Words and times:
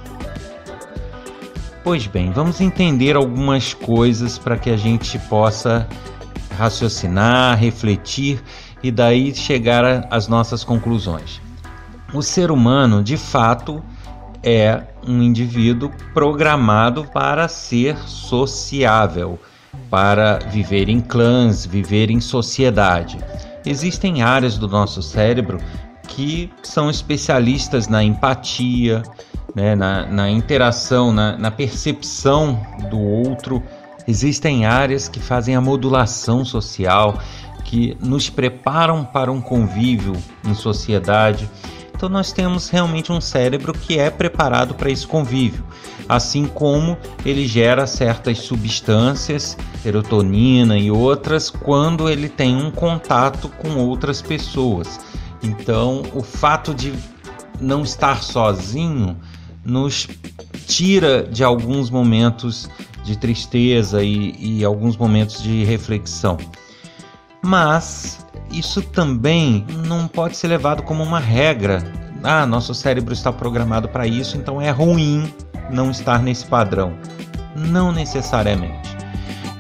Pois 1.84 2.06
bem, 2.06 2.30
vamos 2.30 2.61
entender 2.61 3.16
algumas 3.16 3.75
coisas 3.75 4.38
para 4.38 4.56
que 4.56 4.70
a 4.70 4.77
gente 4.77 5.19
possa 5.20 5.89
raciocinar, 6.56 7.58
refletir 7.58 8.42
e 8.83 8.91
daí 8.91 9.34
chegar 9.34 10.06
às 10.11 10.28
nossas 10.28 10.62
conclusões 10.62 11.41
o 12.12 12.20
ser 12.20 12.50
humano 12.50 13.02
de 13.02 13.17
fato 13.17 13.83
é 14.42 14.83
um 15.07 15.23
indivíduo 15.23 15.90
programado 16.12 17.05
para 17.05 17.48
ser 17.48 17.96
sociável, 17.96 19.39
para 19.89 20.39
viver 20.51 20.89
em 20.89 21.01
clãs, 21.01 21.64
viver 21.64 22.11
em 22.11 22.20
sociedade. 22.20 23.18
Existem 23.64 24.23
áreas 24.23 24.58
do 24.58 24.68
nosso 24.68 25.01
cérebro 25.01 25.58
que 26.08 26.51
são 26.62 26.90
especialistas 26.90 27.89
na 27.89 28.02
empatia, 28.02 29.02
né, 29.55 29.74
na, 29.74 30.07
na, 30.07 30.30
interação, 30.30 31.13
na, 31.13 31.36
na 31.36 31.51
percepção 31.51 32.61
do 32.90 32.98
outro. 32.98 33.63
Existem 34.07 34.67
áreas 34.67 35.08
que 35.08 35.20
fazem 35.20 35.55
a 35.55 35.61
modulação 35.61 36.45
social, 36.45 37.18
que 37.64 37.96
nos 38.01 38.29
preparam 38.29 39.05
para 39.05 39.30
um 39.30 39.40
convívio 39.40 40.14
em 40.45 40.55
sociedade 40.55 41.48
então 42.02 42.11
nós 42.11 42.33
temos 42.33 42.68
realmente 42.68 43.13
um 43.13 43.20
cérebro 43.20 43.73
que 43.73 43.96
é 43.96 44.11
preparado 44.11 44.74
para 44.74 44.90
esse 44.90 45.07
convívio, 45.07 45.64
assim 46.08 46.46
como 46.46 46.98
ele 47.24 47.46
gera 47.46 47.86
certas 47.86 48.39
substâncias, 48.39 49.57
serotonina 49.84 50.77
e 50.77 50.90
outras, 50.90 51.48
quando 51.48 52.08
ele 52.08 52.29
tem 52.29 52.57
um 52.57 52.73
contato 52.73 53.48
com 53.48 53.77
outras 53.77 54.20
pessoas. 54.20 54.98
Então, 55.40 56.02
o 56.13 56.24
fato 56.24 56.74
de 56.74 56.92
não 57.61 57.83
estar 57.83 58.20
sozinho 58.20 59.17
nos 59.64 60.08
tira 60.67 61.23
de 61.23 61.45
alguns 61.45 61.90
momentos 61.90 62.68
de 63.05 63.17
tristeza 63.17 64.02
e, 64.02 64.34
e 64.39 64.64
alguns 64.64 64.96
momentos 64.96 65.42
de 65.42 65.64
reflexão. 65.64 66.39
Mas 67.42 68.24
isso 68.51 68.83
também 68.83 69.67
não 69.86 70.06
pode 70.06 70.36
ser 70.36 70.48
levado 70.48 70.83
como 70.83 71.02
uma 71.02 71.18
regra. 71.18 71.83
Ah, 72.22 72.46
nosso 72.46 72.74
cérebro 72.74 73.12
está 73.12 73.33
programado 73.33 73.89
para 73.89 74.06
isso, 74.06 74.36
então 74.36 74.61
é 74.61 74.70
ruim 74.70 75.33
não 75.70 75.90
estar 75.90 76.22
nesse 76.22 76.46
padrão. 76.46 76.96
Não 77.56 77.90
necessariamente. 77.90 78.90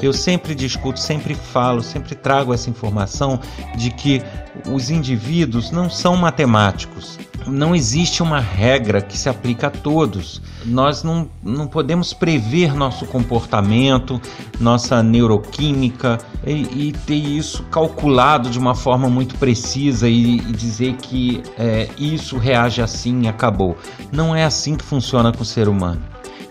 Eu 0.00 0.12
sempre 0.12 0.54
discuto, 0.54 0.98
sempre 0.98 1.34
falo, 1.34 1.82
sempre 1.82 2.14
trago 2.14 2.52
essa 2.52 2.68
informação 2.68 3.38
de 3.76 3.90
que 3.90 4.22
os 4.68 4.90
indivíduos 4.90 5.70
não 5.70 5.88
são 5.88 6.16
matemáticos. 6.16 7.18
Não 7.46 7.74
existe 7.74 8.22
uma 8.22 8.38
regra 8.40 9.00
que 9.00 9.16
se 9.18 9.28
aplica 9.28 9.66
a 9.66 9.70
todos. 9.70 10.40
Nós 10.64 11.02
não, 11.02 11.28
não 11.42 11.66
podemos 11.66 12.12
prever 12.12 12.74
nosso 12.74 13.04
comportamento, 13.06 14.20
nossa 14.60 15.02
neuroquímica 15.02 16.18
e, 16.46 16.88
e 16.88 16.92
ter 16.92 17.14
isso 17.14 17.64
calculado 17.64 18.48
de 18.48 18.58
uma 18.58 18.74
forma 18.74 19.08
muito 19.08 19.34
precisa 19.36 20.08
e, 20.08 20.36
e 20.36 20.52
dizer 20.52 20.94
que 20.94 21.42
é, 21.58 21.88
isso 21.98 22.38
reage 22.38 22.80
assim 22.80 23.22
e 23.22 23.28
acabou. 23.28 23.76
Não 24.12 24.34
é 24.34 24.44
assim 24.44 24.76
que 24.76 24.84
funciona 24.84 25.32
com 25.32 25.42
o 25.42 25.46
ser 25.46 25.68
humano. 25.68 26.02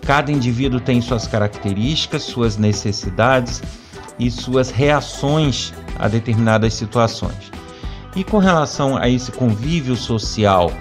Cada 0.05 0.31
indivíduo 0.31 0.79
tem 0.79 0.99
suas 0.99 1.27
características, 1.27 2.23
suas 2.23 2.57
necessidades 2.57 3.61
e 4.19 4.29
suas 4.29 4.69
reações 4.69 5.73
a 5.97 6.07
determinadas 6.07 6.73
situações. 6.73 7.51
E 8.15 8.23
com 8.23 8.37
relação 8.37 8.97
a 8.97 9.07
esse 9.07 9.31
convívio 9.31 9.95
social 9.95 10.71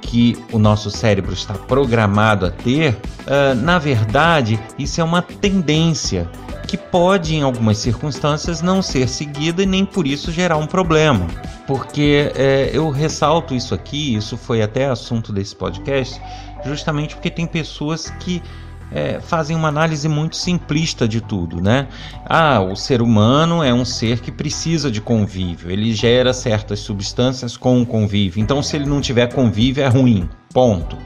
que 0.00 0.36
o 0.52 0.58
nosso 0.58 0.90
cérebro 0.90 1.32
está 1.32 1.54
programado 1.54 2.46
a 2.46 2.50
ter, 2.50 2.98
uh, 3.22 3.54
na 3.54 3.78
verdade, 3.78 4.58
isso 4.78 5.00
é 5.00 5.04
uma 5.04 5.22
tendência 5.22 6.28
que 6.66 6.76
pode, 6.76 7.34
em 7.34 7.42
algumas 7.42 7.76
circunstâncias, 7.78 8.62
não 8.62 8.80
ser 8.80 9.06
seguida 9.06 9.62
e 9.62 9.66
nem 9.66 9.84
por 9.84 10.06
isso 10.06 10.32
gerar 10.32 10.56
um 10.56 10.66
problema. 10.66 11.26
Porque 11.66 12.32
é, 12.34 12.70
eu 12.72 12.88
ressalto 12.88 13.54
isso 13.54 13.74
aqui, 13.74 14.14
isso 14.14 14.38
foi 14.38 14.62
até 14.62 14.86
assunto 14.86 15.32
desse 15.32 15.54
podcast, 15.54 16.18
justamente 16.64 17.14
porque 17.14 17.30
tem 17.30 17.46
pessoas 17.46 18.08
que 18.20 18.42
é, 18.94 19.20
fazem 19.20 19.56
uma 19.56 19.68
análise 19.68 20.08
muito 20.08 20.36
simplista 20.36 21.08
de 21.08 21.20
tudo, 21.20 21.60
né? 21.60 21.88
Ah, 22.26 22.60
o 22.60 22.76
ser 22.76 23.02
humano 23.02 23.62
é 23.62 23.72
um 23.72 23.84
ser 23.84 24.20
que 24.20 24.30
precisa 24.30 24.90
de 24.90 25.00
convívio, 25.00 25.70
ele 25.70 25.92
gera 25.92 26.32
certas 26.32 26.80
substâncias 26.80 27.56
com 27.56 27.80
o 27.80 27.86
convívio, 27.86 28.42
então 28.42 28.62
se 28.62 28.76
ele 28.76 28.86
não 28.86 29.00
tiver 29.00 29.32
convívio 29.32 29.82
é 29.82 29.88
ruim, 29.88 30.28
ponto. 30.52 30.96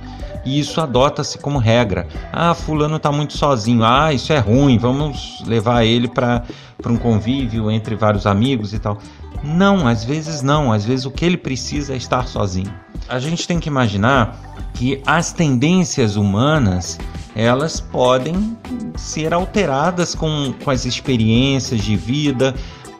E 0.46 0.60
isso 0.60 0.81
adota-se 0.81 1.38
como 1.38 1.58
regra. 1.58 2.06
Ah, 2.32 2.55
fulano 2.55 2.96
está 2.96 3.10
muito 3.10 3.37
sozinho. 3.37 3.82
Ah, 3.82 4.12
isso 4.12 4.32
é 4.32 4.38
ruim. 4.38 4.78
Vamos 4.78 5.43
levar 5.44 5.84
ele 5.84 6.06
para 6.06 6.44
um 6.87 6.96
convívio 6.96 7.69
entre 7.69 7.96
vários 7.96 8.26
amigos 8.26 8.72
e 8.72 8.78
tal. 8.78 8.99
Não, 9.43 9.88
às 9.88 10.05
vezes 10.05 10.43
não. 10.43 10.72
Às 10.72 10.84
vezes 10.84 11.05
o 11.05 11.10
que 11.10 11.25
ele 11.25 11.37
precisa 11.37 11.94
é 11.94 11.96
estar 11.96 12.28
sozinho. 12.28 12.72
A 13.08 13.19
gente 13.19 13.47
tem 13.47 13.61
que 13.61 13.69
imaginar 13.69 14.38
que 14.75 15.00
as 15.06 15.32
tendências 15.32 16.17
humanas 16.17 16.99
elas 17.35 17.81
podem 17.81 18.56
ser 18.97 19.35
alteradas 19.35 20.14
com, 20.14 20.55
com 20.64 20.70
as 20.70 20.87
experiências 20.87 21.82
de 21.82 21.94
vida, 21.94 22.55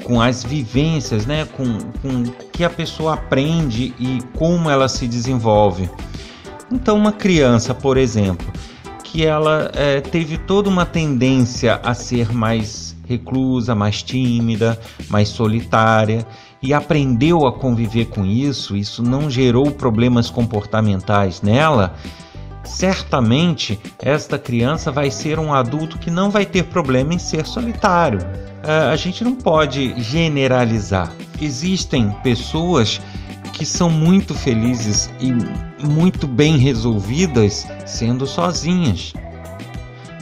com 0.05 0.21
as 0.21 0.45
vivências, 0.45 1.25
né? 1.27 1.47
com, 1.57 1.79
com 2.03 2.25
que 2.53 2.63
a 2.63 2.71
pessoa 2.71 3.15
aprende 3.15 3.95
e 3.99 4.19
como 4.37 4.71
ela 4.71 4.89
se 4.89 5.09
desenvolve. 5.09 5.91
Então, 6.71 6.97
uma 6.97 7.13
criança, 7.13 7.75
por 7.75 7.97
exemplo, 7.97 8.47
que 9.03 9.25
ela 9.25 9.71
é, 9.75 10.01
teve 10.01 10.37
toda 10.37 10.69
uma 10.69 10.85
tendência 10.85 11.81
a 11.83 11.95
ser 11.95 12.33
mais 12.33 12.95
reclusa, 13.09 13.75
mais 13.75 14.03
tímida, 14.03 14.79
mais 15.09 15.29
solitária 15.29 16.27
e 16.63 16.73
aprendeu 16.73 17.47
a 17.47 17.53
conviver 17.53 18.07
com 18.07 18.25
isso, 18.25 18.77
isso 18.77 19.03
não 19.03 19.31
gerou 19.31 19.71
problemas 19.71 20.31
comportamentais 20.31 21.43
nela 21.43 21.95
certamente 22.67 23.79
esta 23.99 24.39
criança 24.39 24.91
vai 24.91 25.11
ser 25.11 25.39
um 25.39 25.55
adulto 25.55 25.99
que 25.99 26.11
não 26.11 26.31
vai 26.31 26.45
ter 26.45 26.65
problema 26.65 27.15
em 27.15 27.19
ser 27.19 27.47
solitário. 27.47 28.21
Uh, 28.21 28.91
a 28.93 28.97
gente 28.97 29.23
não 29.25 29.35
pode 29.35 29.95
generalizar. 30.03 31.13
Existem 31.41 32.11
pessoas 32.23 33.01
que 33.53 33.65
são 33.65 33.89
muito 33.89 34.35
felizes 34.35 35.11
e 35.21 35.33
muito 35.87 36.27
bem 36.27 36.59
resolvidas 36.59 37.67
sendo 37.87 38.27
sozinhas. 38.27 39.15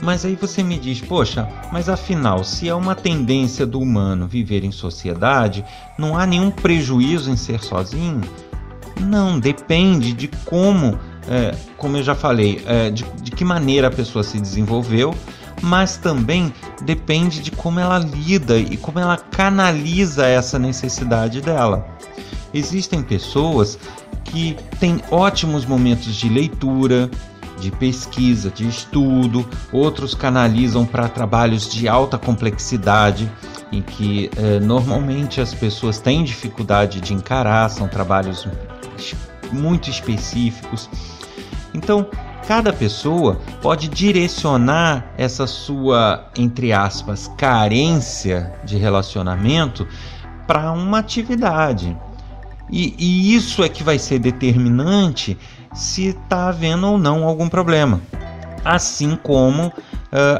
Mas 0.05 0.23
aí 0.27 0.37
você 0.37 0.63
me 0.63 0.79
diz, 0.79 1.01
poxa, 1.01 1.49
mas 1.73 1.89
afinal, 1.89 2.45
se 2.45 2.69
é 2.69 2.75
uma 2.75 2.95
tendência 2.95 3.65
do 3.65 3.81
humano 3.81 4.29
viver 4.29 4.63
em 4.63 4.71
sociedade, 4.71 5.65
não 5.99 6.15
há 6.15 6.27
nenhum 6.27 6.51
prejuízo 6.51 7.31
em 7.31 7.37
ser 7.37 7.63
sozinho? 7.63 8.21
Não, 9.01 9.41
depende 9.41 10.13
de 10.13 10.29
como, 10.29 10.99
é, 11.27 11.55
como 11.79 11.97
eu 11.97 12.03
já 12.03 12.15
falei, 12.15 12.63
é, 12.67 12.91
de, 12.91 13.03
de 13.23 13.31
que 13.31 13.47
maneira 13.47 13.89
a 13.89 13.91
pessoa 13.91 14.23
se 14.23 14.39
desenvolveu, 14.39 15.15
mas 15.63 15.97
também 15.97 16.53
depende 16.83 17.41
de 17.41 17.51
como 17.51 17.81
ela 17.81 17.99
lida 17.99 18.59
e 18.59 18.77
como 18.77 18.99
ela 18.99 19.17
canaliza 19.17 20.27
essa 20.27 20.59
necessidade 20.59 21.41
dela. 21.41 21.87
Existem 22.53 23.03
pessoas 23.03 23.79
que 24.23 24.55
têm 24.79 25.01
ótimos 25.11 25.65
momentos 25.65 26.15
de 26.15 26.29
leitura, 26.29 27.11
de 27.65 27.71
pesquisa, 27.71 28.51
de 28.51 28.69
estudo, 28.69 29.49
outros 29.73 30.15
canalizam 30.15 30.85
para 30.85 31.09
trabalhos 31.09 31.73
de 31.73 31.89
alta 31.89 32.19
complexidade, 32.19 33.31
em 33.73 33.81
que 33.81 34.31
eh, 34.37 34.61
normalmente 34.61 35.41
as 35.41 35.55
pessoas 35.55 35.99
têm 35.99 36.23
dificuldade 36.23 37.01
de 37.01 37.15
encarar, 37.15 37.71
são 37.71 37.89
trabalhos 37.89 38.47
muito 39.51 39.89
específicos. 39.89 40.91
Então, 41.73 42.07
cada 42.47 42.71
pessoa 42.71 43.41
pode 43.63 43.89
direcionar 43.89 45.07
essa 45.17 45.47
sua, 45.47 46.29
entre 46.37 46.71
aspas, 46.71 47.33
carência 47.39 48.53
de 48.63 48.77
relacionamento 48.77 49.89
para 50.47 50.71
uma 50.71 50.99
atividade. 50.99 51.97
E, 52.71 52.95
e, 52.99 53.35
isso 53.35 53.63
é 53.63 53.69
que 53.69 53.83
vai 53.83 53.99
ser 53.99 54.19
determinante 54.19 55.39
se 55.75 56.09
está 56.09 56.49
havendo 56.49 56.87
ou 56.87 56.99
não 56.99 57.25
algum 57.25 57.49
problema. 57.49 58.01
Assim 58.65 59.17
como 59.17 59.67
uh, 59.67 59.73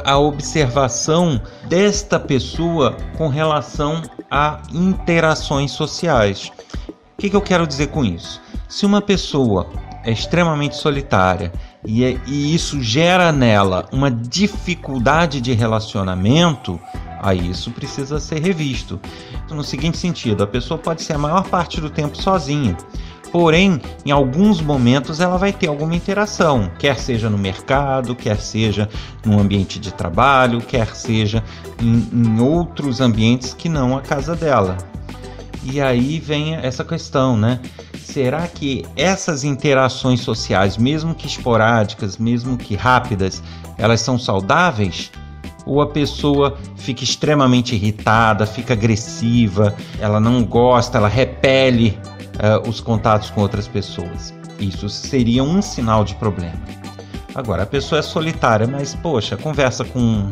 a 0.03 0.17
observação 0.17 1.39
desta 1.67 2.19
pessoa 2.19 2.95
com 3.17 3.27
relação 3.27 4.01
a 4.31 4.61
interações 4.73 5.71
sociais. 5.71 6.51
O 6.89 7.17
que, 7.17 7.29
que 7.29 7.35
eu 7.35 7.41
quero 7.41 7.67
dizer 7.67 7.87
com 7.87 8.03
isso? 8.03 8.41
Se 8.67 8.85
uma 8.85 9.01
pessoa 9.01 9.67
é 10.03 10.11
extremamente 10.11 10.75
solitária 10.75 11.51
e, 11.85 12.03
é, 12.03 12.19
e 12.27 12.53
isso 12.53 12.81
gera 12.81 13.31
nela 13.31 13.87
uma 13.91 14.09
dificuldade 14.09 15.39
de 15.39 15.53
relacionamento, 15.53 16.79
aí 17.21 17.49
isso 17.49 17.71
precisa 17.71 18.19
ser 18.19 18.41
revisto. 18.41 18.99
No 19.49 19.63
seguinte 19.63 19.97
sentido, 19.97 20.43
a 20.43 20.47
pessoa 20.47 20.77
pode 20.77 21.01
ser 21.01 21.13
a 21.13 21.17
maior 21.17 21.43
parte 21.45 21.79
do 21.79 21.89
tempo 21.89 22.17
sozinha, 22.21 22.75
Porém, 23.31 23.81
em 24.05 24.11
alguns 24.11 24.61
momentos 24.61 25.19
ela 25.19 25.37
vai 25.37 25.51
ter 25.51 25.67
alguma 25.67 25.95
interação, 25.95 26.71
quer 26.79 26.97
seja 26.97 27.29
no 27.29 27.37
mercado, 27.37 28.15
quer 28.15 28.39
seja 28.39 28.89
no 29.25 29.39
ambiente 29.39 29.79
de 29.79 29.93
trabalho, 29.93 30.61
quer 30.61 30.95
seja 30.95 31.43
em, 31.81 32.07
em 32.13 32.39
outros 32.39 33.01
ambientes 33.01 33.53
que 33.53 33.67
não 33.67 33.97
a 33.97 34.01
casa 34.01 34.35
dela. 34.35 34.77
E 35.63 35.81
aí 35.81 36.19
vem 36.19 36.55
essa 36.55 36.85
questão, 36.85 37.35
né? 37.35 37.59
Será 37.99 38.47
que 38.47 38.85
essas 38.95 39.43
interações 39.43 40.21
sociais, 40.21 40.77
mesmo 40.77 41.15
que 41.15 41.27
esporádicas, 41.27 42.17
mesmo 42.17 42.55
que 42.55 42.75
rápidas, 42.75 43.43
elas 43.77 43.99
são 43.99 44.17
saudáveis? 44.17 45.11
Ou 45.65 45.81
a 45.81 45.87
pessoa 45.87 46.55
fica 46.77 47.03
extremamente 47.03 47.73
irritada, 47.73 48.45
fica 48.45 48.73
agressiva, 48.73 49.75
ela 49.99 50.19
não 50.19 50.45
gosta, 50.45 50.99
ela 50.99 51.07
repele 51.09 51.99
uh, 52.35 52.67
os 52.69 52.79
contatos 52.79 53.29
com 53.29 53.41
outras 53.41 53.67
pessoas. 53.67 54.33
Isso 54.59 54.89
seria 54.89 55.43
um 55.43 55.61
sinal 55.61 56.03
de 56.03 56.15
problema. 56.15 56.59
Agora, 57.33 57.63
a 57.63 57.65
pessoa 57.65 57.99
é 57.99 58.01
solitária, 58.01 58.65
mas 58.65 58.95
poxa, 58.95 59.35
conversa 59.35 59.83
com, 59.83 60.31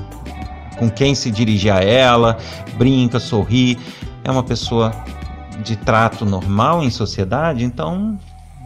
com 0.78 0.90
quem 0.90 1.14
se 1.14 1.30
dirige 1.30 1.70
a 1.70 1.82
ela, 1.82 2.38
brinca, 2.78 3.20
sorri, 3.20 3.78
é 4.24 4.32
uma 4.32 4.44
pessoa 4.44 4.94
de 5.64 5.76
trato 5.76 6.26
normal 6.26 6.82
em 6.82 6.90
sociedade, 6.90 7.64
então 7.64 8.18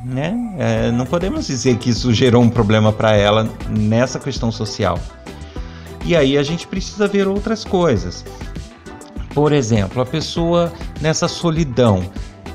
né, 0.06 0.36
é, 0.58 0.92
não 0.92 1.06
podemos 1.06 1.48
dizer 1.48 1.78
que 1.78 1.90
isso 1.90 2.14
gerou 2.14 2.44
um 2.44 2.50
problema 2.50 2.94
para 2.94 3.16
ela 3.16 3.50
nessa 3.70 4.20
questão 4.20 4.52
social. 4.52 5.00
E 6.06 6.16
aí 6.16 6.38
a 6.38 6.44
gente 6.44 6.68
precisa 6.68 7.08
ver 7.08 7.28
outras 7.28 7.66
coisas. 7.66 8.24
Por 9.34 9.52
exemplo, 9.52 10.02
a 10.02 10.06
pessoa 10.06 10.72
nessa 11.02 11.28
solidão, 11.28 12.04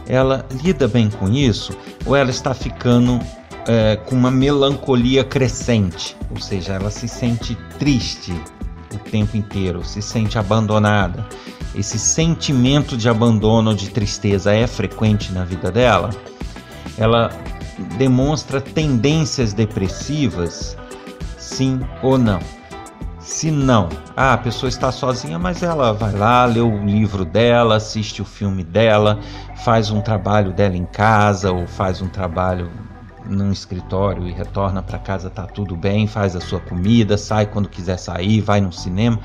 ela 0.07 0.45
lida 0.63 0.89
bem 0.89 1.09
com 1.09 1.29
isso 1.29 1.77
ou 2.05 2.17
ela 2.17 2.31
está 2.31 2.53
ficando 2.55 3.21
é, 3.67 3.97
com 3.97 4.15
uma 4.15 4.31
melancolia 4.31 5.25
crescente, 5.25 6.17
ou 6.31 6.41
seja, 6.41 6.75
ela 6.75 6.91
se 6.91 7.07
sente 7.07 7.57
triste 7.79 8.33
o 8.93 8.99
tempo 8.99 9.37
inteiro, 9.37 9.85
se 9.85 10.03
sente 10.03 10.39
abandonada. 10.39 11.27
Esse 11.75 11.99
sentimento 11.99 12.97
de 12.97 13.09
abandono, 13.09 13.75
de 13.75 13.89
tristeza 13.89 14.53
é 14.53 14.67
frequente 14.67 15.33
na 15.33 15.45
vida 15.45 15.71
dela. 15.71 16.11
Ela 16.99 17.31
demonstra 17.97 18.61
tendências 18.61 19.55
depressivas, 19.55 20.77
sim 21.39 21.81
ou 22.03 22.19
não. 22.19 22.41
Se 23.23 23.53
não, 23.53 23.89
ah, 24.17 24.35
a 24.35 24.39
pessoa 24.39 24.69
está 24.69 24.91
sozinha, 24.91 25.39
mas 25.39 25.63
ela 25.63 25.93
vai 25.93 26.13
lá, 26.13 26.45
lê 26.45 26.61
o 26.61 26.85
livro 26.85 27.25
dela, 27.25 27.77
assiste 27.77 28.21
o 28.21 28.25
filme 28.25 28.65
dela, 28.65 29.21
faz 29.65 29.91
um 29.91 30.01
trabalho 30.01 30.53
dela 30.53 30.77
em 30.77 30.85
casa 30.85 31.53
ou 31.53 31.67
faz 31.67 32.03
um 32.03 32.09
trabalho 32.09 32.69
num 33.25 33.53
escritório 33.53 34.27
e 34.27 34.33
retorna 34.33 34.83
para 34.83 34.99
casa, 34.99 35.31
tá 35.31 35.47
tudo 35.47 35.77
bem, 35.77 36.09
faz 36.09 36.35
a 36.35 36.41
sua 36.41 36.59
comida, 36.59 37.17
sai 37.17 37.47
quando 37.47 37.69
quiser 37.69 37.97
sair, 37.97 38.41
vai 38.41 38.61
no 38.61 38.73
cinema 38.73 39.21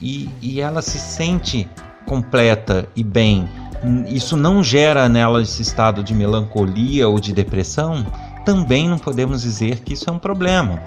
e, 0.00 0.28
e 0.40 0.60
ela 0.60 0.82
se 0.82 0.98
sente 0.98 1.68
completa 2.06 2.88
e 2.96 3.04
bem. 3.04 3.48
Isso 4.08 4.36
não 4.36 4.62
gera 4.62 5.08
nela 5.08 5.40
esse 5.40 5.62
estado 5.62 6.02
de 6.02 6.12
melancolia 6.12 7.08
ou 7.08 7.20
de 7.20 7.32
depressão? 7.32 8.04
Também 8.44 8.88
não 8.88 8.98
podemos 8.98 9.42
dizer 9.42 9.80
que 9.80 9.94
isso 9.94 10.10
é 10.10 10.12
um 10.12 10.18
problema. 10.18 10.82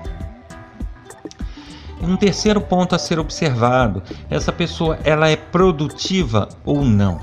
Um 2.03 2.17
terceiro 2.17 2.59
ponto 2.59 2.93
a 2.93 2.99
ser 2.99 3.17
observado: 3.17 4.03
essa 4.29 4.51
pessoa 4.51 4.99
ela 5.03 5.29
é 5.29 5.35
produtiva 5.35 6.49
ou 6.65 6.83
não? 6.83 7.19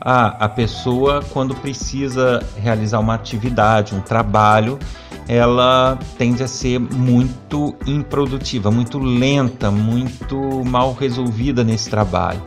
Ah, 0.00 0.36
a 0.38 0.48
pessoa, 0.48 1.22
quando 1.32 1.54
precisa 1.54 2.42
realizar 2.58 2.98
uma 2.98 3.14
atividade, 3.14 3.94
um 3.94 4.00
trabalho, 4.00 4.78
ela 5.26 5.98
tende 6.18 6.42
a 6.42 6.48
ser 6.48 6.78
muito 6.78 7.74
improdutiva, 7.86 8.70
muito 8.70 8.98
lenta, 8.98 9.70
muito 9.70 10.36
mal 10.64 10.92
resolvida 10.92 11.64
nesse 11.64 11.88
trabalho. 11.88 12.42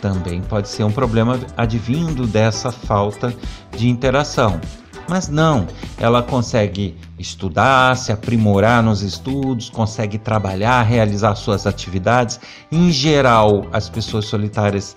Também 0.00 0.42
pode 0.42 0.68
ser 0.68 0.82
um 0.82 0.90
problema 0.90 1.38
advindo 1.56 2.26
dessa 2.26 2.72
falta 2.72 3.32
de 3.76 3.88
interação. 3.88 4.60
Mas 5.08 5.28
não, 5.28 5.66
ela 5.98 6.22
consegue 6.22 6.96
estudar, 7.18 7.96
se 7.96 8.12
aprimorar 8.12 8.82
nos 8.82 9.02
estudos, 9.02 9.70
consegue 9.70 10.18
trabalhar, 10.18 10.82
realizar 10.82 11.34
suas 11.36 11.66
atividades. 11.66 12.40
Em 12.70 12.90
geral, 12.90 13.66
as 13.72 13.88
pessoas 13.88 14.26
solitárias 14.26 14.96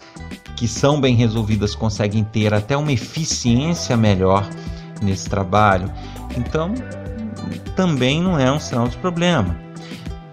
que 0.55 0.67
são 0.67 0.99
bem 0.99 1.15
resolvidas 1.15 1.75
conseguem 1.75 2.23
ter 2.23 2.53
até 2.53 2.75
uma 2.75 2.91
eficiência 2.91 3.95
melhor 3.95 4.47
nesse 5.01 5.29
trabalho. 5.29 5.91
Então, 6.35 6.73
também 7.75 8.21
não 8.21 8.37
é 8.37 8.51
um 8.51 8.59
sinal 8.59 8.87
de 8.87 8.97
problema. 8.97 9.55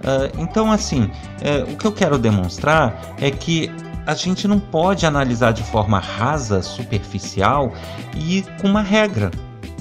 Uh, 0.00 0.40
então, 0.40 0.70
assim, 0.70 1.04
uh, 1.04 1.72
o 1.72 1.76
que 1.76 1.86
eu 1.86 1.92
quero 1.92 2.18
demonstrar 2.18 3.14
é 3.18 3.30
que 3.30 3.70
a 4.06 4.14
gente 4.14 4.46
não 4.46 4.60
pode 4.60 5.04
analisar 5.04 5.52
de 5.52 5.64
forma 5.64 5.98
rasa, 5.98 6.62
superficial 6.62 7.72
e 8.14 8.44
com 8.60 8.68
uma 8.68 8.82
regra. 8.82 9.30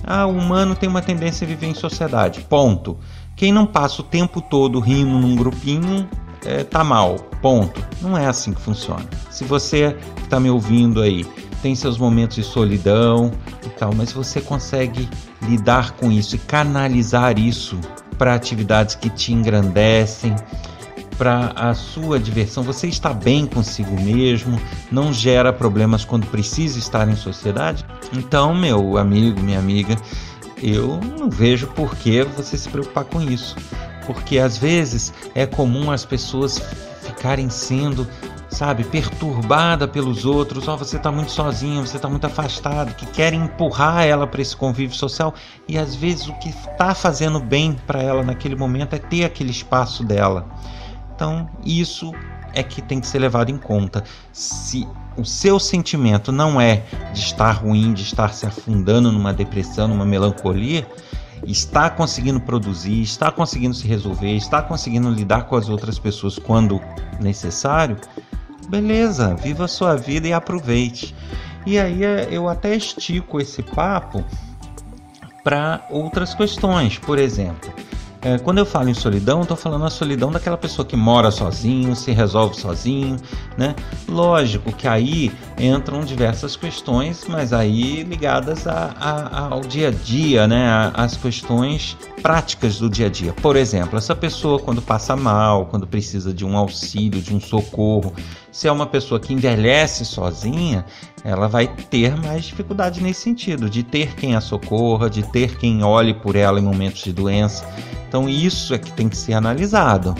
Ah, 0.05 0.25
o 0.25 0.31
humano 0.37 0.75
tem 0.75 0.87
uma 0.87 1.01
tendência 1.01 1.45
a 1.45 1.47
viver 1.47 1.67
em 1.67 1.73
sociedade. 1.73 2.41
Ponto. 2.41 2.97
Quem 3.35 3.51
não 3.51 3.65
passa 3.65 4.01
o 4.01 4.05
tempo 4.05 4.39
todo 4.39 4.79
rindo 4.79 5.17
num 5.17 5.35
grupinho 5.35 6.07
é, 6.45 6.63
tá 6.63 6.83
mal. 6.83 7.15
Ponto. 7.41 7.83
Não 8.01 8.17
é 8.17 8.27
assim 8.27 8.53
que 8.53 8.61
funciona. 8.61 9.05
Se 9.31 9.43
você 9.43 9.97
está 10.23 10.39
me 10.39 10.49
ouvindo 10.49 11.01
aí 11.01 11.25
tem 11.65 11.73
seus 11.73 11.97
momentos 11.97 12.35
de 12.35 12.43
solidão 12.43 13.31
e 13.65 13.69
tal, 13.69 13.91
mas 13.91 14.13
você 14.13 14.39
consegue 14.39 15.09
lidar 15.41 15.93
com 15.93 16.11
isso 16.11 16.35
e 16.35 16.37
canalizar 16.37 17.39
isso 17.39 17.79
para 18.19 18.35
atividades 18.35 18.93
que 18.93 19.09
te 19.09 19.33
engrandecem, 19.33 20.35
para 21.17 21.51
a 21.55 21.73
sua 21.73 22.19
diversão. 22.19 22.63
Você 22.63 22.87
está 22.87 23.13
bem 23.13 23.45
consigo 23.45 23.99
mesmo, 23.99 24.59
não 24.91 25.11
gera 25.11 25.51
problemas 25.51 26.05
quando 26.05 26.27
precisa 26.27 26.79
estar 26.79 27.07
em 27.09 27.15
sociedade. 27.15 27.85
Então, 28.13 28.53
meu 28.53 28.97
amigo, 28.97 29.39
minha 29.41 29.59
amiga, 29.59 29.95
eu 30.61 30.99
não 31.17 31.29
vejo 31.29 31.67
por 31.67 31.95
que 31.95 32.23
você 32.23 32.57
se 32.57 32.69
preocupar 32.69 33.05
com 33.05 33.21
isso. 33.21 33.55
Porque 34.05 34.37
às 34.37 34.57
vezes 34.57 35.13
é 35.33 35.45
comum 35.45 35.91
as 35.91 36.05
pessoas 36.05 36.61
ficarem 37.01 37.49
sendo, 37.49 38.07
sabe, 38.49 38.83
perturbada 38.83 39.87
pelos 39.87 40.25
outros. 40.25 40.67
Ó, 40.67 40.75
oh, 40.75 40.77
você 40.77 40.97
está 40.97 41.11
muito 41.11 41.31
sozinha, 41.31 41.81
você 41.81 41.95
está 41.95 42.07
muito 42.07 42.25
afastado, 42.25 42.93
que 42.95 43.05
querem 43.07 43.41
empurrar 43.41 44.05
ela 44.05 44.27
para 44.27 44.41
esse 44.41 44.55
convívio 44.55 44.95
social 44.95 45.33
e 45.67 45.77
às 45.77 45.95
vezes 45.95 46.27
o 46.27 46.33
que 46.33 46.49
está 46.49 46.93
fazendo 46.93 47.39
bem 47.39 47.75
para 47.87 48.01
ela 48.01 48.23
naquele 48.23 48.55
momento 48.55 48.93
é 48.93 48.99
ter 48.99 49.25
aquele 49.25 49.51
espaço 49.51 50.03
dela. 50.03 50.47
Então, 51.15 51.49
isso 51.65 52.11
é 52.53 52.61
que 52.61 52.81
tem 52.81 52.99
que 52.99 53.07
ser 53.07 53.19
levado 53.19 53.49
em 53.49 53.57
conta. 53.57 54.03
Se 54.33 54.87
o 55.17 55.23
seu 55.23 55.59
sentimento 55.59 56.31
não 56.31 56.59
é 56.59 56.83
de 57.13 57.21
estar 57.21 57.51
ruim, 57.51 57.93
de 57.93 58.03
estar 58.03 58.33
se 58.33 58.45
afundando 58.45 59.11
numa 59.11 59.33
depressão, 59.33 59.87
numa 59.87 60.05
melancolia, 60.05 60.85
está 61.45 61.89
conseguindo 61.89 62.39
produzir, 62.39 63.01
está 63.01 63.31
conseguindo 63.31 63.73
se 63.73 63.87
resolver, 63.87 64.35
está 64.35 64.61
conseguindo 64.61 65.09
lidar 65.09 65.45
com 65.45 65.55
as 65.55 65.69
outras 65.69 65.97
pessoas 65.97 66.37
quando 66.37 66.81
necessário, 67.19 67.97
beleza, 68.67 69.35
viva 69.35 69.65
a 69.65 69.69
sua 69.69 69.95
vida 69.95 70.27
e 70.27 70.33
aproveite. 70.33 71.15
E 71.65 71.79
aí 71.79 72.03
é, 72.03 72.27
eu 72.29 72.49
até 72.49 72.75
estico 72.75 73.39
esse 73.39 73.63
papo 73.63 74.23
para 75.43 75.85
outras 75.89 76.33
questões, 76.33 76.97
por 76.97 77.19
exemplo. 77.19 77.73
É, 78.25 78.39
quando 78.39 78.57
eu 78.57 78.65
falo 78.65 78.89
em 78.89 78.93
solidão, 78.95 79.43
estou 79.43 79.55
falando 79.55 79.85
a 79.85 79.89
solidão 79.91 80.31
daquela 80.31 80.57
pessoa 80.57 80.83
que 80.83 80.95
mora 80.95 81.29
sozinho, 81.29 81.95
se 81.95 82.11
resolve 82.11 82.59
sozinho, 82.59 83.17
né? 83.55 83.75
Lógico 84.09 84.73
que 84.73 84.87
aí 84.87 85.31
entram 85.59 86.03
diversas 86.03 86.55
questões, 86.55 87.25
mas 87.27 87.53
aí 87.53 88.01
ligadas 88.01 88.65
a, 88.65 88.95
a, 88.99 89.47
ao 89.53 89.61
dia 89.61 89.89
a 89.89 89.91
dia, 89.91 90.47
né? 90.47 90.91
As 90.95 91.15
questões 91.15 91.95
práticas 92.23 92.79
do 92.79 92.89
dia 92.89 93.05
a 93.05 93.09
dia. 93.11 93.31
Por 93.31 93.55
exemplo, 93.55 93.95
essa 93.95 94.15
pessoa 94.15 94.57
quando 94.57 94.81
passa 94.81 95.15
mal, 95.15 95.67
quando 95.67 95.85
precisa 95.85 96.33
de 96.33 96.43
um 96.43 96.57
auxílio, 96.57 97.21
de 97.21 97.31
um 97.31 97.39
socorro, 97.39 98.11
se 98.55 98.69
é 98.69 98.71
uma 98.71 98.85
pessoa 98.85 99.19
que 99.19 99.33
envelhece 99.33 100.05
sozinha, 100.05 100.85
ela 101.25 101.49
vai 101.49 101.67
ter 101.67 102.15
mais 102.15 102.45
dificuldade 102.45 103.03
nesse 103.03 103.19
sentido, 103.19 103.69
de 103.69 103.83
ter 103.83 104.15
quem 104.15 104.33
a 104.33 104.39
socorra, 104.39 105.09
de 105.09 105.23
ter 105.23 105.57
quem 105.57 105.83
olhe 105.83 106.13
por 106.13 106.37
ela 106.37 106.57
em 106.57 106.63
momentos 106.63 107.03
de 107.03 107.11
doença. 107.11 107.67
Então 108.07 108.29
isso 108.29 108.73
é 108.73 108.77
que 108.77 108.93
tem 108.93 109.09
que 109.09 109.17
ser 109.17 109.33
analisado. 109.33 110.15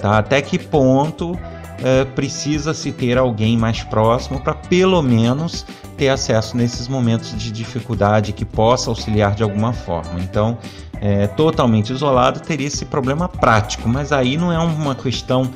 Tá? 0.00 0.16
Até 0.16 0.40
que 0.40 0.58
ponto 0.58 1.38
é, 1.84 2.06
precisa 2.06 2.72
se 2.72 2.90
ter 2.92 3.18
alguém 3.18 3.58
mais 3.58 3.82
próximo 3.82 4.40
para 4.40 4.54
pelo 4.54 5.02
menos 5.02 5.66
ter 5.98 6.08
acesso 6.08 6.56
nesses 6.56 6.88
momentos 6.88 7.36
de 7.36 7.52
dificuldade 7.52 8.32
que 8.32 8.46
possa 8.46 8.88
auxiliar 8.88 9.34
de 9.34 9.42
alguma 9.42 9.74
forma. 9.74 10.18
Então, 10.20 10.56
é, 10.98 11.26
totalmente 11.26 11.92
isolado 11.92 12.40
teria 12.40 12.68
esse 12.68 12.86
problema 12.86 13.28
prático, 13.28 13.86
mas 13.86 14.12
aí 14.12 14.38
não 14.38 14.50
é 14.50 14.58
uma 14.58 14.94
questão 14.94 15.50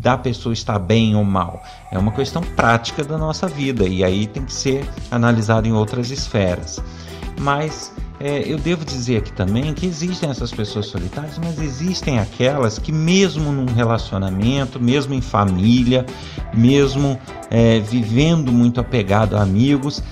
da 0.00 0.16
pessoa 0.18 0.52
estar 0.52 0.78
bem 0.78 1.16
ou 1.16 1.24
mal, 1.24 1.62
é 1.90 1.98
uma 1.98 2.12
questão 2.12 2.42
prática 2.42 3.02
da 3.02 3.16
nossa 3.16 3.48
vida 3.48 3.86
e 3.86 4.04
aí 4.04 4.26
tem 4.26 4.44
que 4.44 4.52
ser 4.52 4.86
analisado 5.10 5.66
em 5.66 5.72
outras 5.72 6.10
esferas. 6.10 6.82
Mas 7.38 7.92
é, 8.18 8.42
eu 8.46 8.58
devo 8.58 8.84
dizer 8.84 9.16
aqui 9.16 9.32
também 9.32 9.72
que 9.72 9.86
existem 9.86 10.28
essas 10.28 10.52
pessoas 10.52 10.86
solitárias, 10.86 11.38
mas 11.38 11.58
existem 11.58 12.18
aquelas 12.18 12.78
que, 12.78 12.92
mesmo 12.92 13.50
num 13.50 13.72
relacionamento, 13.72 14.78
mesmo 14.78 15.14
em 15.14 15.22
família, 15.22 16.04
mesmo 16.52 17.18
é, 17.50 17.80
vivendo 17.80 18.52
muito 18.52 18.78
apegado 18.78 19.38
a 19.38 19.42
amigos, 19.42 20.02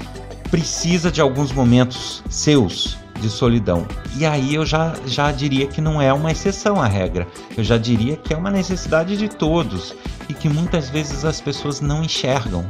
precisa 0.51 1.11
de 1.13 1.21
alguns 1.21 1.53
momentos 1.53 2.23
seus 2.31 2.97
de 3.21 3.29
solidão. 3.29 3.87
E 4.17 4.25
aí 4.25 4.55
eu 4.55 4.65
já, 4.65 4.95
já 5.07 5.31
diria 5.33 5.67
que 5.67 5.81
não 5.81 6.01
é 6.01 6.13
uma 6.13 6.31
exceção 6.31 6.81
à 6.81 6.87
regra. 6.87 7.27
Eu 7.57 7.65
já 7.65 7.77
diria 7.77 8.17
que 8.17 8.33
é 8.33 8.37
uma 8.37 8.51
necessidade 8.51 9.17
de 9.17 9.29
todos 9.29 9.95
e 10.29 10.35
que 10.35 10.49
muitas 10.49 10.89
vezes 10.89 11.25
as 11.25 11.41
pessoas 11.41 11.81
não 11.81 12.03
enxergam. 12.03 12.65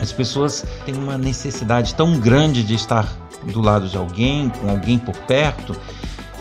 As 0.00 0.12
pessoas 0.12 0.64
têm 0.84 0.94
uma 0.94 1.16
necessidade 1.16 1.94
tão 1.94 2.18
grande 2.18 2.62
de 2.62 2.74
estar 2.74 3.08
do 3.44 3.60
lado 3.60 3.88
de 3.88 3.96
alguém, 3.96 4.50
com 4.50 4.68
alguém 4.68 4.98
por 4.98 5.16
perto, 5.16 5.74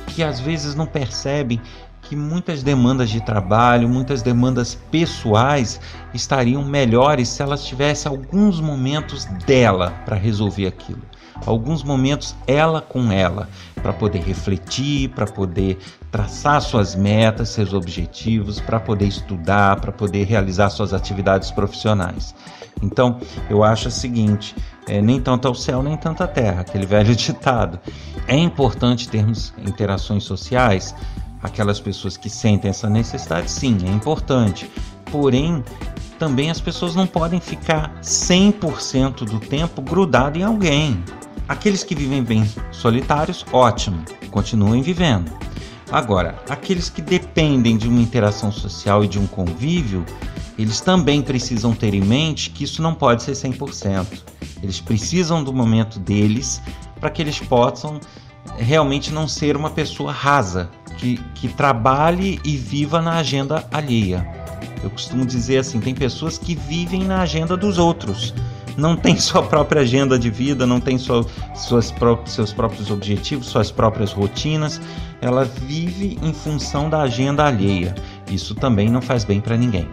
que 0.07 0.23
às 0.23 0.39
vezes 0.39 0.75
não 0.75 0.85
percebem 0.85 1.61
que 2.01 2.15
muitas 2.15 2.61
demandas 2.61 3.09
de 3.09 3.19
trabalho, 3.19 3.89
muitas 3.89 4.21
demandas 4.21 4.75
pessoais 4.91 5.79
estariam 6.13 6.63
melhores 6.63 7.29
se 7.29 7.41
elas 7.41 7.65
tivessem 7.65 8.09
alguns 8.09 8.59
momentos 8.59 9.25
dela 9.45 9.91
para 10.05 10.15
resolver 10.15 10.67
aquilo. 10.67 11.01
Alguns 11.45 11.83
momentos 11.83 12.35
ela 12.47 12.81
com 12.81 13.11
ela, 13.11 13.49
para 13.75 13.93
poder 13.93 14.19
refletir, 14.19 15.09
para 15.09 15.25
poder 15.25 15.77
traçar 16.11 16.61
suas 16.61 16.95
metas, 16.95 17.49
seus 17.49 17.73
objetivos, 17.73 18.59
para 18.59 18.79
poder 18.79 19.05
estudar, 19.05 19.79
para 19.79 19.91
poder 19.91 20.25
realizar 20.25 20.69
suas 20.69 20.93
atividades 20.93 21.51
profissionais. 21.51 22.33
Então, 22.81 23.19
eu 23.49 23.63
acho 23.63 23.87
o 23.87 23.91
seguinte: 23.91 24.55
é, 24.87 25.01
nem 25.01 25.19
tanto 25.19 25.47
ao 25.47 25.55
céu, 25.55 25.83
nem 25.83 25.97
tanto 25.97 26.23
à 26.23 26.27
terra, 26.27 26.61
aquele 26.61 26.85
velho 26.87 27.15
ditado. 27.15 27.79
É 28.27 28.35
importante 28.35 29.09
termos 29.09 29.53
interações 29.57 30.23
sociais, 30.23 30.95
aquelas 31.41 31.79
pessoas 31.79 32.17
que 32.17 32.29
sentem 32.29 32.69
essa 32.69 32.89
necessidade, 32.89 33.49
sim, 33.51 33.77
é 33.85 33.89
importante. 33.89 34.69
Porém, 35.11 35.63
também 36.19 36.49
as 36.49 36.59
pessoas 36.59 36.95
não 36.95 37.05
podem 37.05 37.39
ficar 37.39 37.93
100% 38.01 39.25
do 39.25 39.39
tempo 39.39 39.81
grudado 39.81 40.37
em 40.37 40.43
alguém. 40.43 41.03
Aqueles 41.47 41.83
que 41.83 41.93
vivem 41.93 42.23
bem 42.23 42.49
solitários, 42.71 43.45
ótimo, 43.51 44.03
continuem 44.31 44.81
vivendo. 44.81 45.31
Agora, 45.91 46.35
aqueles 46.49 46.89
que 46.89 47.01
dependem 47.01 47.77
de 47.77 47.87
uma 47.87 48.01
interação 48.01 48.51
social 48.51 49.03
e 49.03 49.07
de 49.07 49.19
um 49.19 49.27
convívio, 49.27 50.03
eles 50.57 50.81
também 50.81 51.21
precisam 51.21 51.73
ter 51.73 51.93
em 51.93 52.01
mente 52.01 52.49
que 52.49 52.63
isso 52.63 52.81
não 52.81 52.93
pode 52.93 53.21
ser 53.23 53.33
100%. 53.33 54.05
Eles 54.63 54.79
precisam 54.79 55.43
do 55.43 55.53
momento 55.53 55.99
deles 55.99 56.61
para 56.99 57.09
que 57.09 57.21
eles 57.21 57.39
possam 57.39 57.99
realmente 58.57 59.11
não 59.11 59.27
ser 59.27 59.55
uma 59.55 59.69
pessoa 59.69 60.11
rasa, 60.11 60.69
que, 60.97 61.17
que 61.35 61.47
trabalhe 61.49 62.39
e 62.43 62.55
viva 62.57 63.01
na 63.01 63.17
agenda 63.17 63.67
alheia. 63.71 64.44
Eu 64.83 64.89
costumo 64.89 65.25
dizer 65.25 65.57
assim: 65.57 65.79
tem 65.79 65.93
pessoas 65.93 66.37
que 66.37 66.55
vivem 66.55 67.03
na 67.03 67.21
agenda 67.21 67.55
dos 67.55 67.77
outros. 67.77 68.33
Não 68.77 68.95
tem 68.95 69.15
sua 69.19 69.43
própria 69.43 69.81
agenda 69.81 70.19
de 70.19 70.29
vida, 70.29 70.65
não 70.65 70.79
tem 70.79 70.97
sua, 70.97 71.25
suas 71.55 71.91
próprias, 71.91 72.31
seus 72.31 72.51
próprios 72.53 72.91
objetivos, 72.91 73.47
suas 73.47 73.71
próprias 73.71 74.11
rotinas. 74.11 74.81
Ela 75.21 75.45
vive 75.45 76.19
em 76.21 76.33
função 76.33 76.89
da 76.89 77.01
agenda 77.01 77.45
alheia. 77.45 77.95
Isso 78.29 78.53
também 78.53 78.89
não 78.89 79.01
faz 79.01 79.23
bem 79.23 79.39
para 79.39 79.55
ninguém 79.55 79.87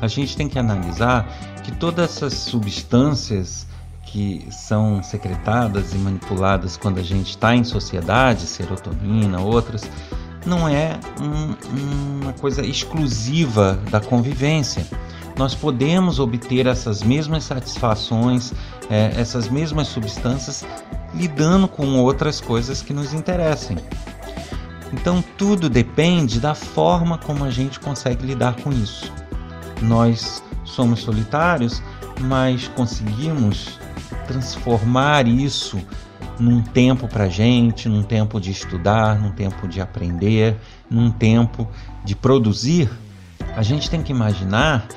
a 0.00 0.08
gente 0.08 0.36
tem 0.36 0.48
que 0.48 0.58
analisar 0.58 1.28
que 1.62 1.72
todas 1.72 2.16
essas 2.16 2.34
substâncias 2.34 3.66
que 4.06 4.44
são 4.50 5.02
secretadas 5.02 5.92
e 5.94 5.98
manipuladas 5.98 6.76
quando 6.76 6.98
a 6.98 7.02
gente 7.02 7.30
está 7.30 7.54
em 7.54 7.62
sociedade, 7.62 8.46
serotonina, 8.46 9.40
outras, 9.40 9.82
não 10.44 10.68
é 10.68 10.98
um, 11.20 12.22
uma 12.22 12.32
coisa 12.32 12.64
exclusiva 12.64 13.78
da 13.90 14.00
convivência. 14.00 14.86
Nós 15.36 15.54
podemos 15.54 16.18
obter 16.18 16.66
essas 16.66 17.02
mesmas 17.02 17.44
satisfações, 17.44 18.52
é, 18.90 19.12
essas 19.16 19.48
mesmas 19.48 19.88
substâncias, 19.88 20.64
lidando 21.14 21.66
com 21.66 21.98
outras 21.98 22.40
coisas 22.40 22.82
que 22.82 22.92
nos 22.92 23.12
interessem. 23.14 23.78
Então 24.92 25.22
tudo 25.38 25.68
depende 25.68 26.40
da 26.40 26.54
forma 26.54 27.16
como 27.16 27.44
a 27.44 27.50
gente 27.50 27.78
consegue 27.78 28.26
lidar 28.26 28.56
com 28.56 28.70
isso 28.70 29.12
nós 29.82 30.42
somos 30.64 31.00
solitários, 31.00 31.82
mas 32.20 32.68
conseguimos 32.68 33.78
transformar 34.26 35.26
isso 35.26 35.80
num 36.40 36.62
tempo 36.62 37.06
para 37.06 37.28
gente, 37.28 37.88
num 37.88 38.02
tempo 38.02 38.40
de 38.40 38.50
estudar, 38.50 39.20
num 39.20 39.30
tempo 39.30 39.68
de 39.68 39.80
aprender, 39.80 40.56
num 40.88 41.10
tempo 41.10 41.68
de 42.04 42.16
produzir. 42.16 42.90
A 43.54 43.62
gente 43.62 43.90
tem 43.90 44.02
que 44.02 44.10
imaginar 44.10 44.88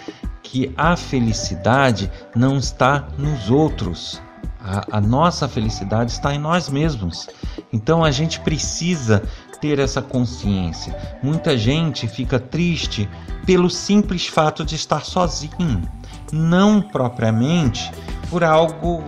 que 0.42 0.72
a 0.78 0.96
felicidade 0.96 2.10
não 2.34 2.58
está 2.58 3.10
nos 3.18 3.50
outros. 3.50 4.22
A, 4.60 4.98
a 4.98 5.02
nossa 5.02 5.48
felicidade 5.48 6.12
está 6.12 6.34
em 6.34 6.40
nós 6.40 6.70
mesmos. 6.70 7.28
Então 7.72 8.04
a 8.04 8.12
gente 8.12 8.40
precisa 8.40 9.24
ter 9.60 9.80
essa 9.80 10.02
consciência. 10.02 10.96
Muita 11.22 11.58
gente 11.58 12.08
fica 12.08 12.40
triste 12.40 13.10
pelo 13.46 13.70
simples 13.70 14.28
fato 14.28 14.64
de 14.64 14.76
estar 14.76 15.04
sozinho, 15.04 15.82
não 16.32 16.82
propriamente 16.82 17.92
por 18.30 18.44
algo 18.44 19.04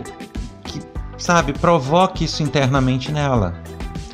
sabe, 1.18 1.54
provoque 1.54 2.26
isso 2.26 2.44
internamente 2.44 3.12
nela. 3.12 3.56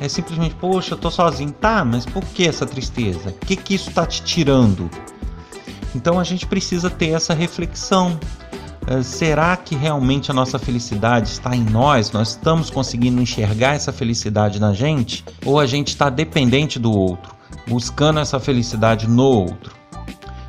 É 0.00 0.08
simplesmente, 0.08 0.54
poxa, 0.56 0.94
eu 0.94 0.98
tô 0.98 1.10
sozinho. 1.10 1.52
Tá, 1.52 1.84
mas 1.84 2.04
por 2.04 2.24
que 2.24 2.46
essa 2.46 2.66
tristeza? 2.66 3.30
O 3.30 3.46
que, 3.46 3.54
que 3.54 3.74
isso 3.74 3.88
está 3.88 4.04
te 4.04 4.22
tirando? 4.22 4.90
Então 5.94 6.18
a 6.18 6.24
gente 6.24 6.46
precisa 6.46 6.90
ter 6.90 7.10
essa 7.10 7.34
reflexão. 7.34 8.18
Uh, 8.90 9.02
será 9.04 9.56
que 9.56 9.76
realmente 9.76 10.28
a 10.30 10.34
nossa 10.34 10.58
felicidade 10.58 11.28
está 11.28 11.54
em 11.54 11.62
nós? 11.62 12.10
Nós 12.10 12.30
estamos 12.30 12.68
conseguindo 12.68 13.22
enxergar 13.22 13.74
essa 13.74 13.92
felicidade 13.92 14.58
na 14.58 14.72
gente? 14.72 15.24
Ou 15.44 15.60
a 15.60 15.66
gente 15.66 15.88
está 15.88 16.10
dependente 16.10 16.80
do 16.80 16.90
outro, 16.90 17.32
buscando 17.68 18.18
essa 18.18 18.40
felicidade 18.40 19.08
no 19.08 19.22
outro? 19.22 19.72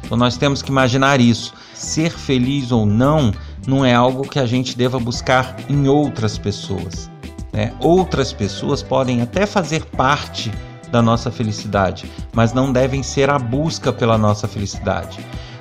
Então 0.04 0.18
nós 0.18 0.36
temos 0.36 0.64
que 0.64 0.72
imaginar 0.72 1.22
isso. 1.22 1.54
Ser 1.76 2.12
feliz 2.12 2.72
ou 2.72 2.86
não 2.86 3.32
não 3.68 3.86
é 3.86 3.94
algo 3.94 4.28
que 4.28 4.40
a 4.40 4.46
gente 4.46 4.78
deva 4.78 5.00
buscar 5.00 5.56
em 5.70 5.88
outras 5.88 6.38
pessoas. 6.38 7.10
Né? 7.52 7.74
Outras 7.80 8.34
pessoas 8.34 8.82
podem 8.82 9.22
até 9.22 9.46
fazer 9.46 9.86
parte 9.86 10.52
da 10.92 11.02
nossa 11.02 11.32
felicidade, 11.32 12.10
mas 12.34 12.54
não 12.54 12.72
devem 12.72 13.02
ser 13.02 13.30
a 13.30 13.40
busca 13.40 13.92
pela 13.92 14.18
nossa 14.18 14.48
felicidade. 14.48 15.20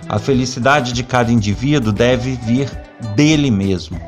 A 0.09 0.19
felicidade 0.19 0.93
de 0.93 1.03
cada 1.03 1.33
indivíduo 1.33 1.93
deve 1.93 2.33
vir 2.33 2.71
dele 3.15 3.51
mesmo. 3.51 4.01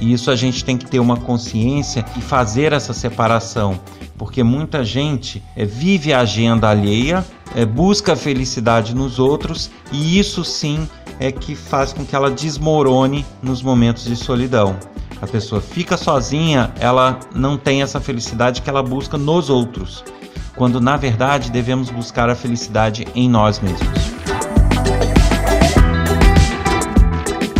E 0.00 0.12
isso 0.12 0.30
a 0.30 0.36
gente 0.36 0.64
tem 0.64 0.76
que 0.76 0.86
ter 0.86 0.98
uma 0.98 1.16
consciência 1.16 2.04
e 2.16 2.20
fazer 2.20 2.72
essa 2.72 2.92
separação, 2.92 3.80
porque 4.18 4.42
muita 4.42 4.84
gente 4.84 5.42
é, 5.56 5.64
vive 5.64 6.12
a 6.12 6.20
agenda 6.20 6.68
alheia, 6.68 7.24
é, 7.54 7.64
busca 7.64 8.12
a 8.12 8.16
felicidade 8.16 8.94
nos 8.94 9.18
outros 9.18 9.70
e 9.90 10.18
isso 10.18 10.44
sim 10.44 10.86
é 11.18 11.32
que 11.32 11.54
faz 11.54 11.92
com 11.92 12.04
que 12.04 12.14
ela 12.14 12.30
desmorone 12.30 13.24
nos 13.42 13.62
momentos 13.62 14.04
de 14.04 14.16
solidão. 14.16 14.76
A 15.20 15.26
pessoa 15.26 15.60
fica 15.60 15.96
sozinha, 15.96 16.72
ela 16.78 17.18
não 17.34 17.56
tem 17.56 17.82
essa 17.82 18.00
felicidade 18.00 18.60
que 18.60 18.68
ela 18.68 18.82
busca 18.82 19.16
nos 19.16 19.48
outros, 19.48 20.04
quando 20.54 20.80
na 20.80 20.96
verdade 20.96 21.50
devemos 21.50 21.90
buscar 21.90 22.28
a 22.28 22.34
felicidade 22.34 23.06
em 23.14 23.28
nós 23.28 23.58
mesmos. 23.60 23.88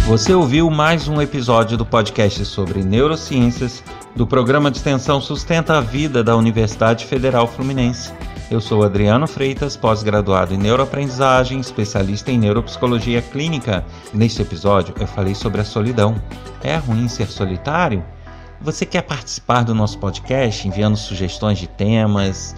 Você 0.06 0.32
ouviu 0.32 0.70
mais 0.70 1.08
um 1.08 1.20
episódio 1.20 1.76
do 1.76 1.84
podcast 1.84 2.44
sobre 2.44 2.82
neurociências 2.82 3.82
do 4.14 4.26
programa 4.26 4.70
de 4.70 4.76
extensão 4.76 5.20
Sustenta 5.20 5.78
a 5.78 5.80
Vida 5.80 6.22
da 6.22 6.36
Universidade 6.36 7.04
Federal 7.04 7.48
Fluminense. 7.48 8.12
Eu 8.48 8.60
sou 8.60 8.84
Adriano 8.84 9.26
Freitas, 9.26 9.76
pós-graduado 9.76 10.54
em 10.54 10.56
neuroaprendizagem, 10.56 11.58
especialista 11.58 12.30
em 12.30 12.38
neuropsicologia 12.38 13.20
clínica. 13.20 13.84
Neste 14.14 14.40
episódio 14.40 14.94
eu 15.00 15.06
falei 15.08 15.34
sobre 15.34 15.60
a 15.60 15.64
solidão. 15.64 16.14
É 16.62 16.76
ruim 16.76 17.08
ser 17.08 17.26
solitário? 17.26 18.04
Você 18.60 18.86
quer 18.86 19.02
participar 19.02 19.64
do 19.64 19.74
nosso 19.74 19.98
podcast 19.98 20.66
enviando 20.66 20.96
sugestões 20.96 21.58
de 21.58 21.66
temas, 21.66 22.54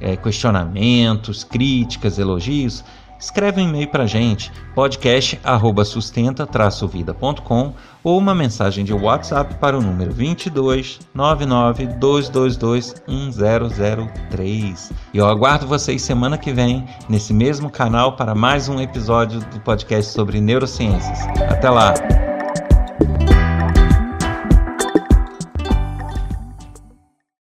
eh, 0.00 0.14
questionamentos, 0.16 1.42
críticas, 1.42 2.20
elogios? 2.20 2.84
Escreve 3.22 3.62
um 3.62 3.68
e-mail 3.68 3.88
para 3.88 4.02
a 4.02 4.06
gente, 4.06 4.52
podcast@sustenta-vida.com 4.74 7.72
ou 8.02 8.18
uma 8.18 8.34
mensagem 8.34 8.84
de 8.84 8.92
WhatsApp 8.92 9.54
para 9.54 9.78
o 9.78 9.80
número 9.80 10.12
22 10.12 10.98
99 11.14 11.86
222 11.86 13.00
1003. 13.06 14.92
E 15.14 15.18
eu 15.18 15.28
aguardo 15.28 15.68
vocês 15.68 16.02
semana 16.02 16.36
que 16.36 16.52
vem 16.52 16.84
nesse 17.08 17.32
mesmo 17.32 17.70
canal 17.70 18.16
para 18.16 18.34
mais 18.34 18.68
um 18.68 18.80
episódio 18.80 19.38
do 19.38 19.60
podcast 19.60 20.12
sobre 20.12 20.40
neurociências. 20.40 21.20
Até 21.48 21.70
lá. 21.70 21.94